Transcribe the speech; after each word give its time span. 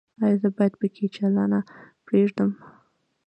ایا 0.23 0.37
زه 0.41 0.47
باید 0.57 0.73
پکۍ 0.79 1.07
چالانه 1.15 1.59
پریږدم؟ 2.05 2.51